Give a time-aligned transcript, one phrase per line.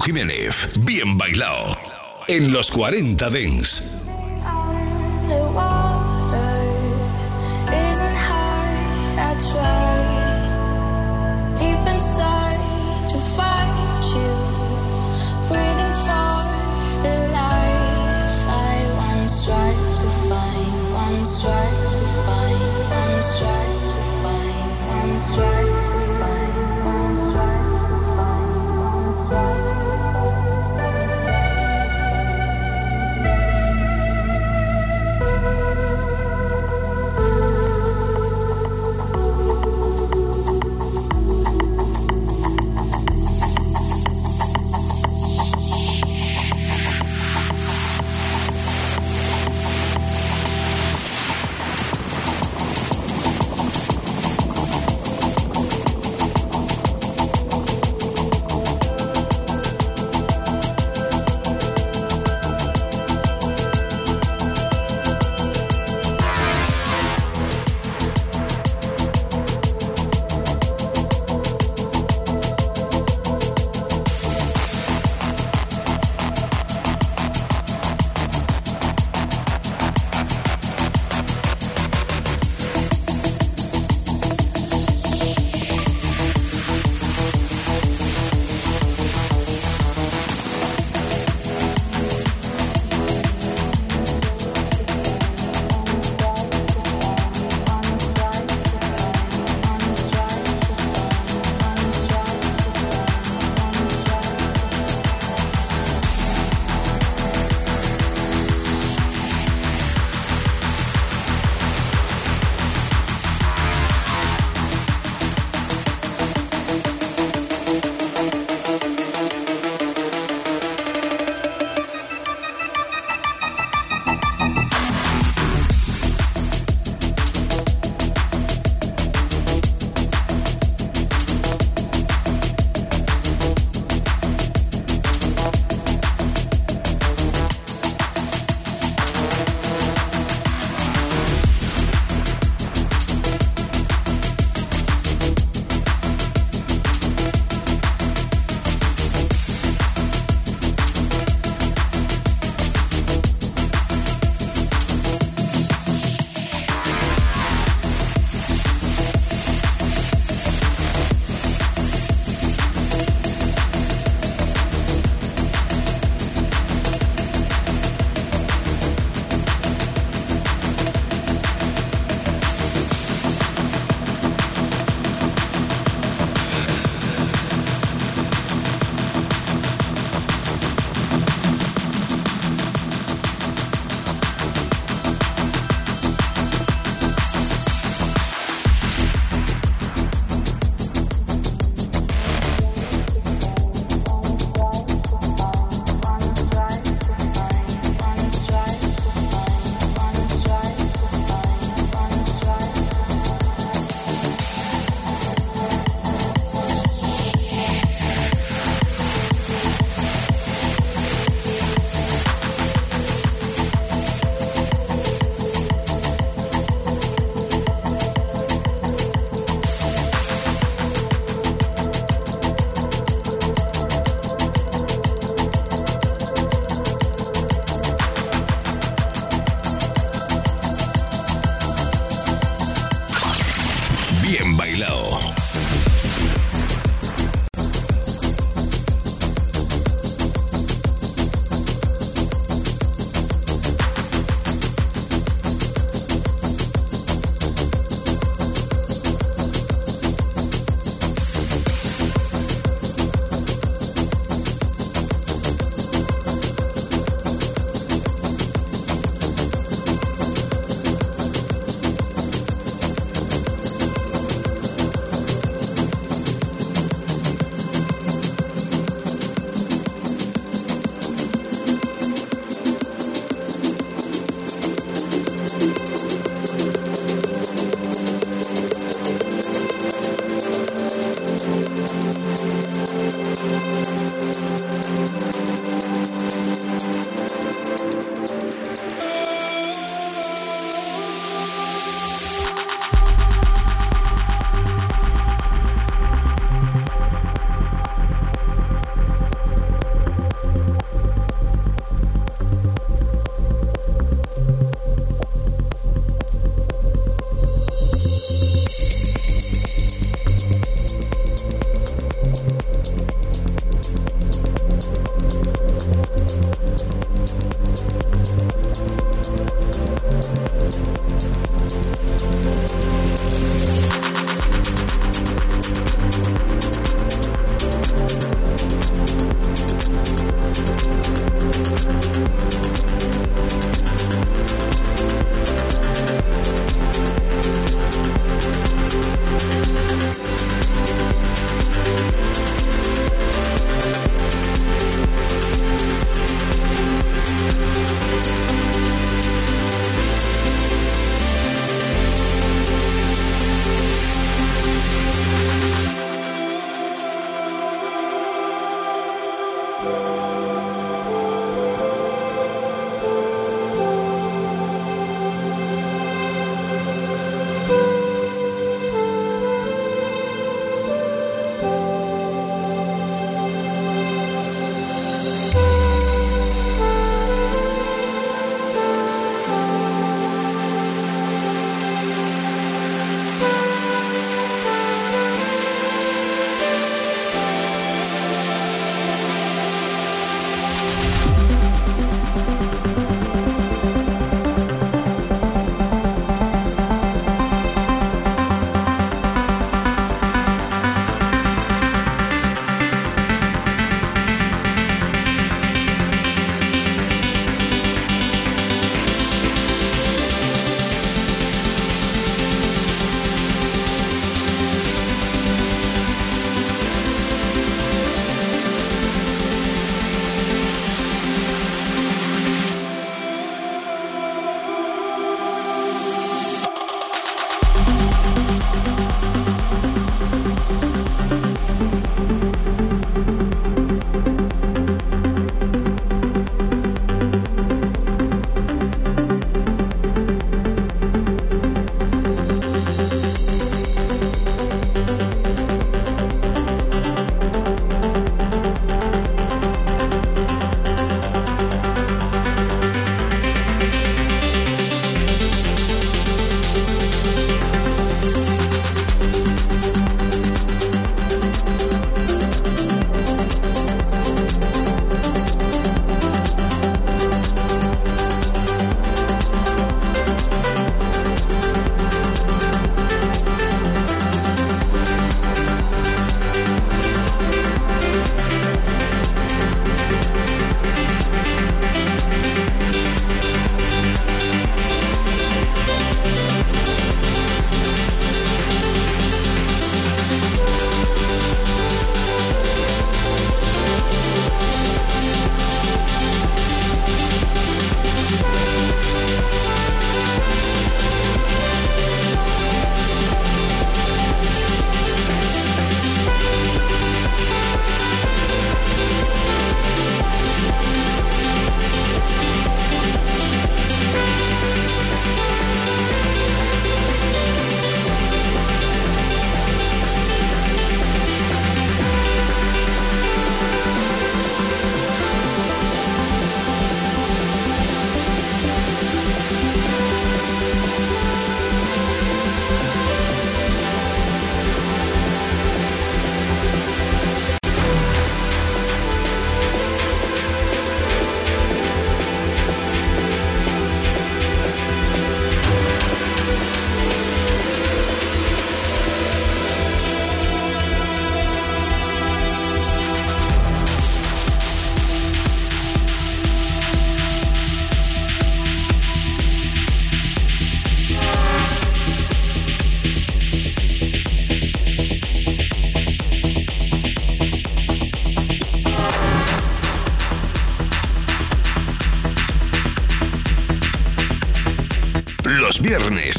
[0.00, 0.68] Jiménez.
[0.80, 1.76] Bien bailado.
[2.28, 3.82] En los 40 Dens.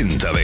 [0.00, 0.39] 4020.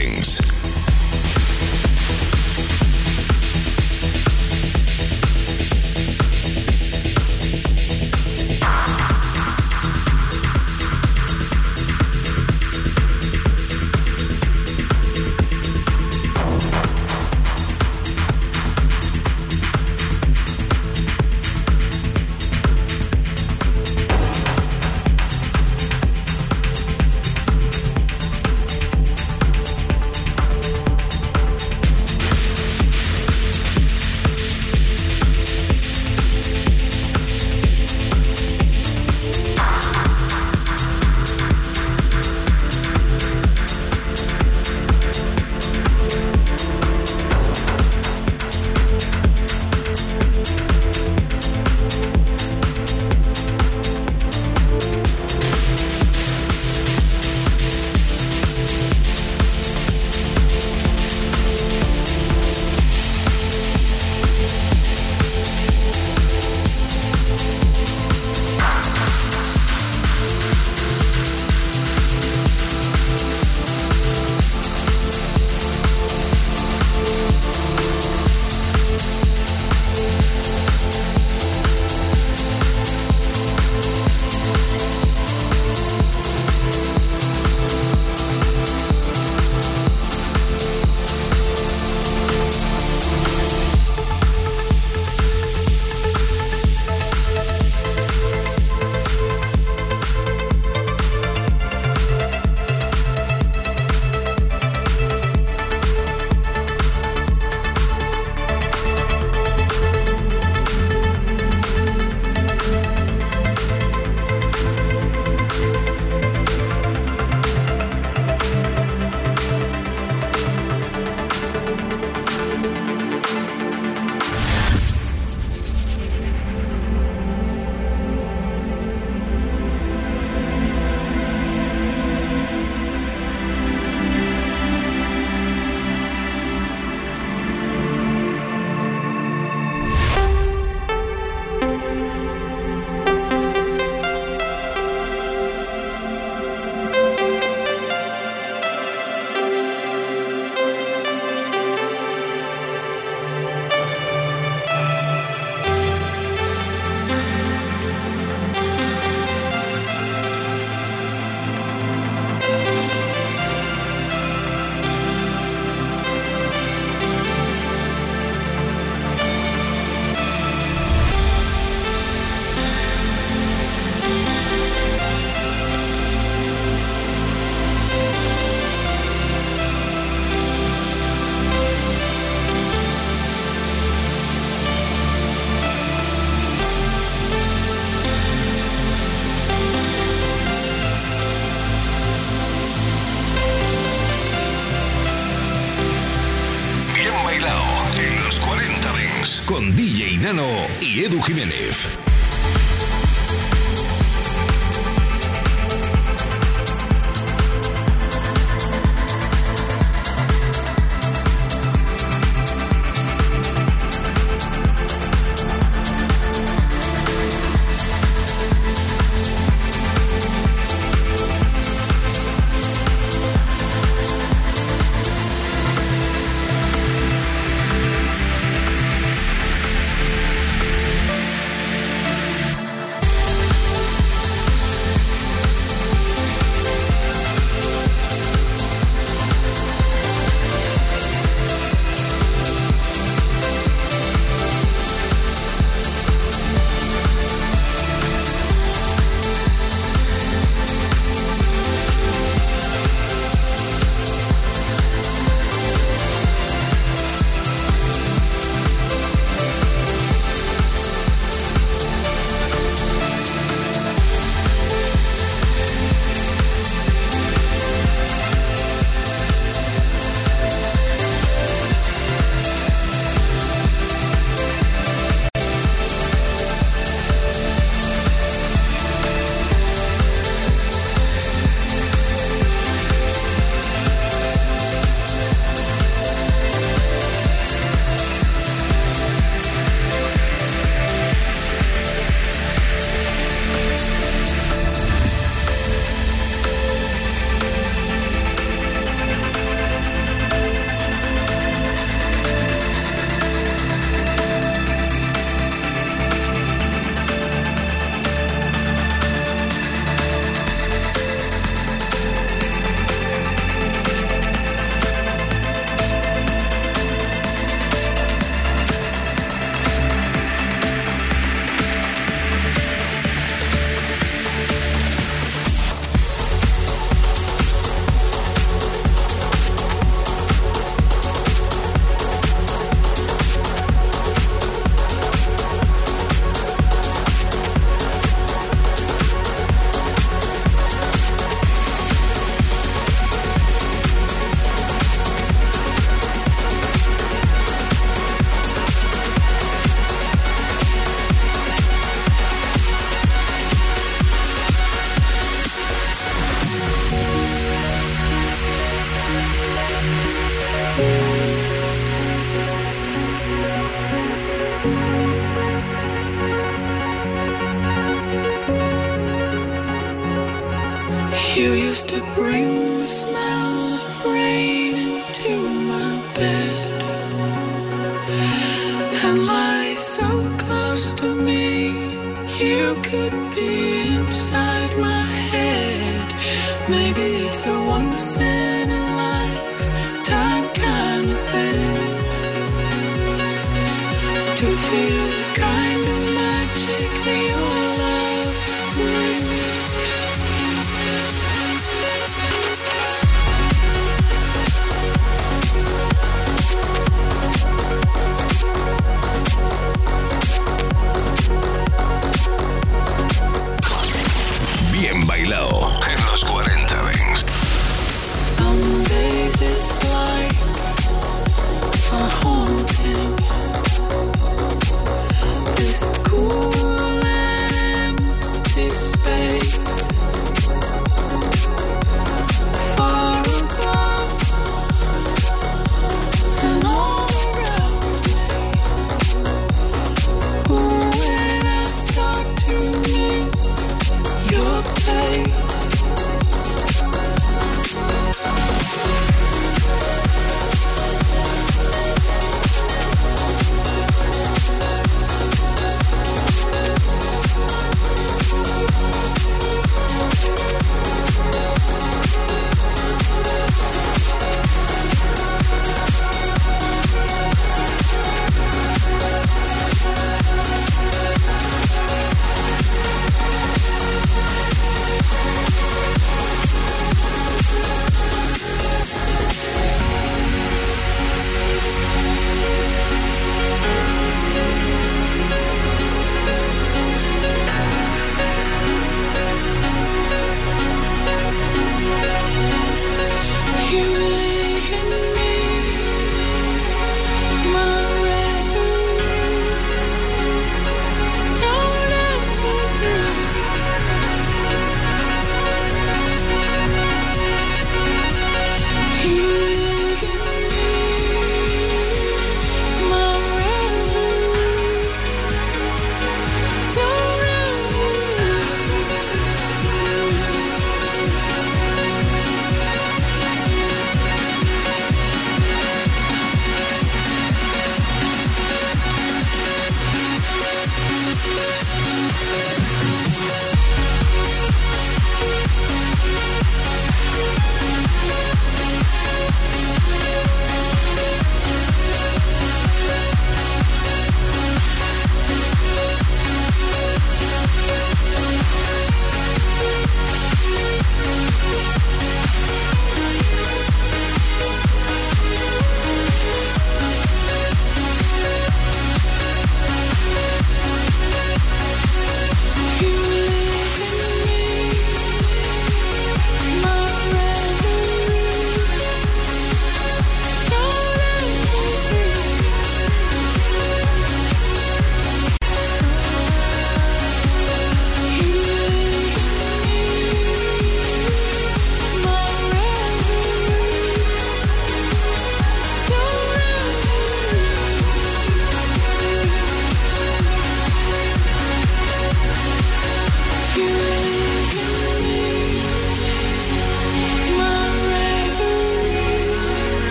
[200.17, 200.47] Marinano
[200.81, 202.06] y Edu Jiménez.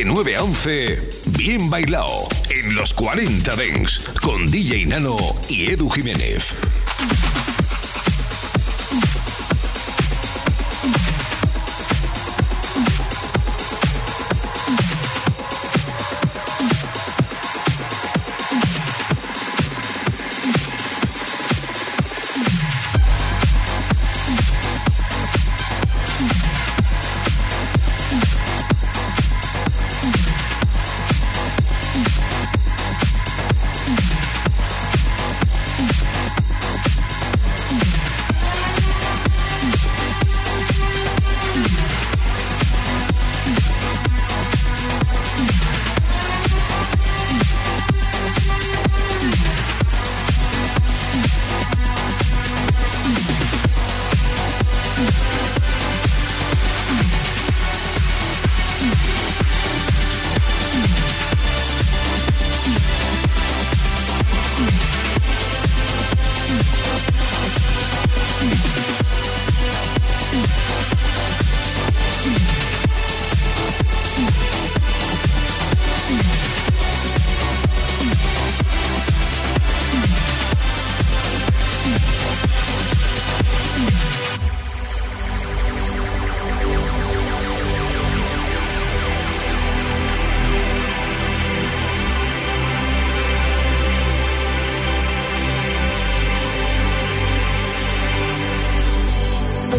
[0.00, 5.18] De 9 a 11, bien bailado en los 40 Dens con DJ Nano
[5.50, 6.54] y Edu Jiménez.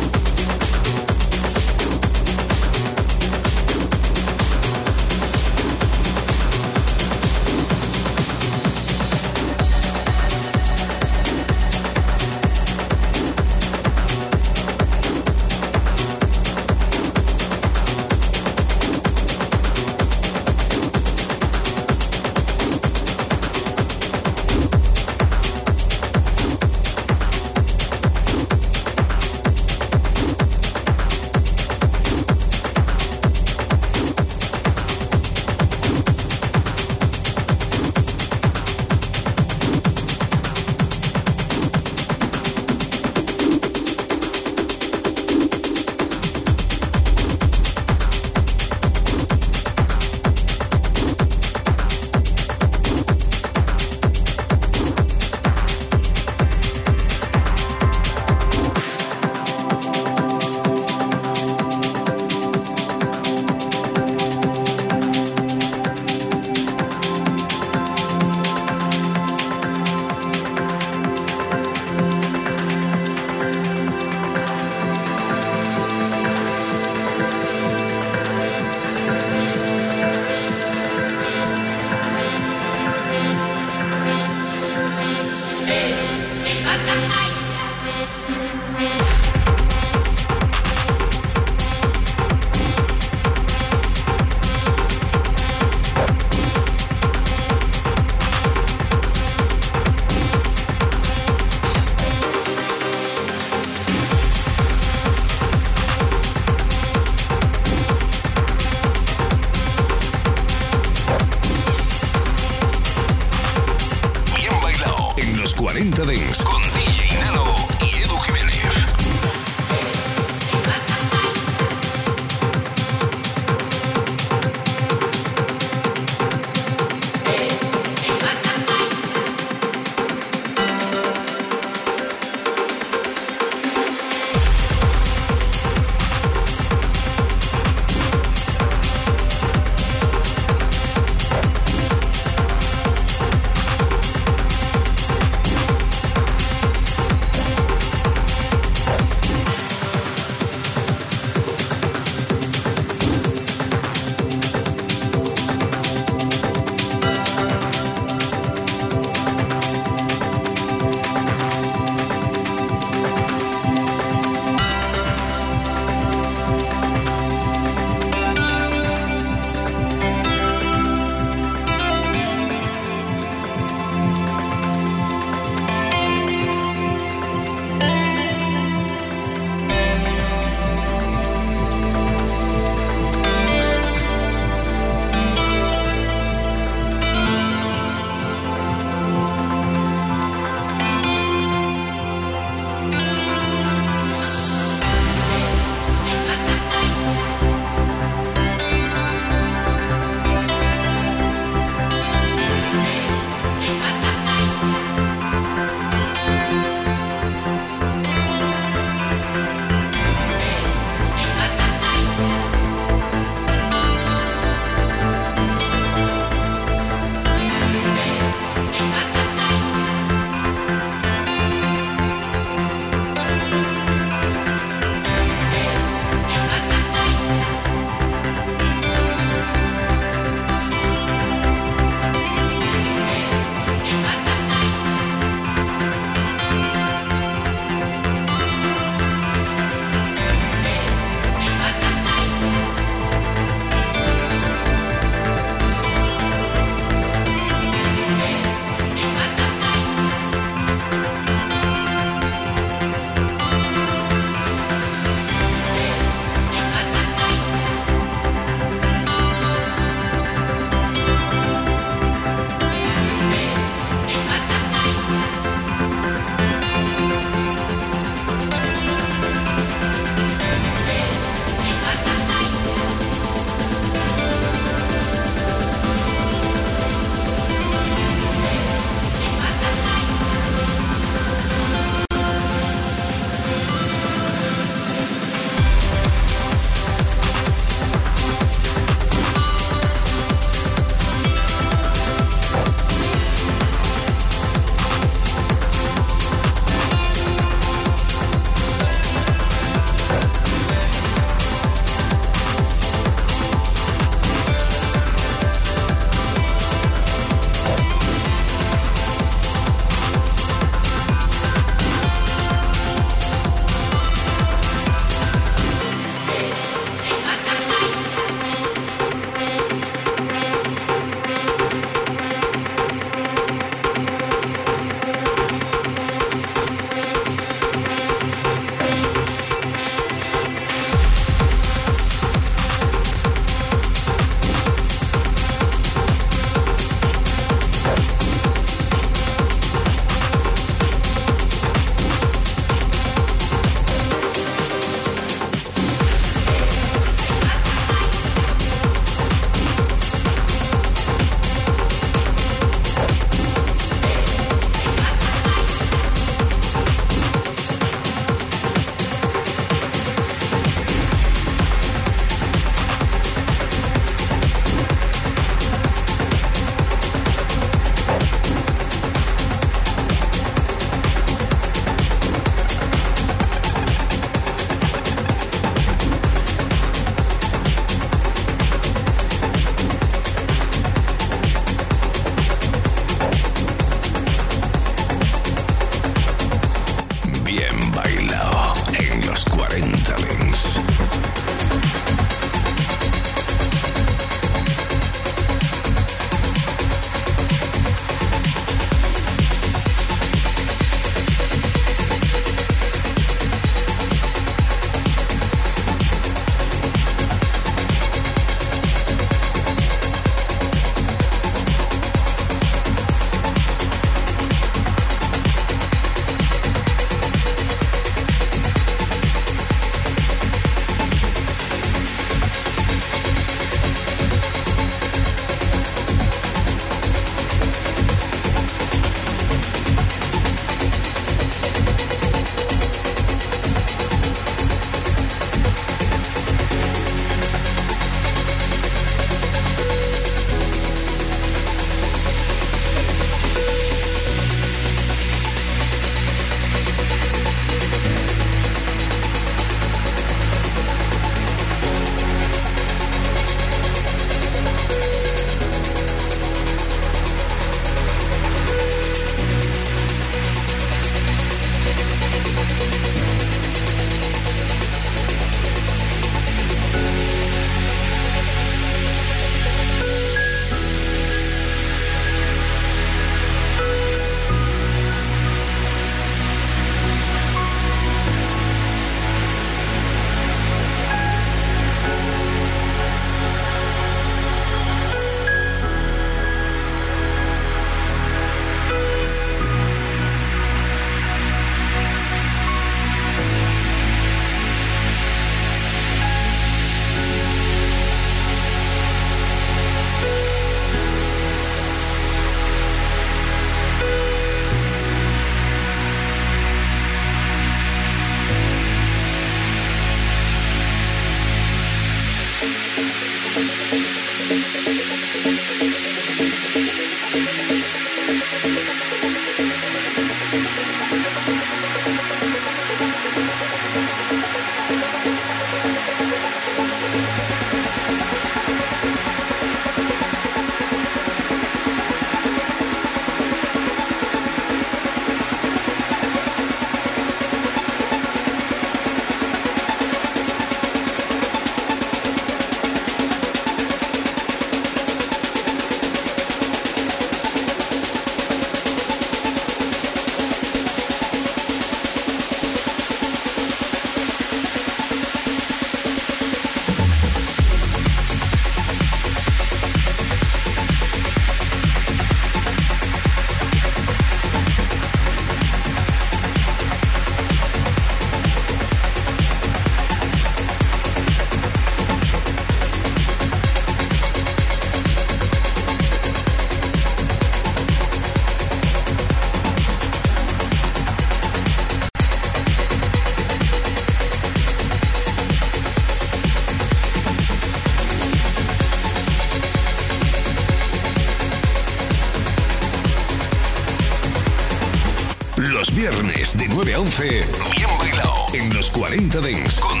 [596.98, 597.46] 11,
[597.76, 598.34] bien bailado.
[598.52, 600.00] En los 40 Dents con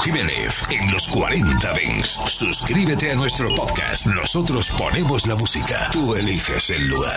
[0.00, 2.18] Jiménez en los 40 Dents.
[2.26, 4.06] Suscríbete a nuestro podcast.
[4.06, 5.90] Nosotros ponemos la música.
[5.92, 7.08] Tú eliges el lugar.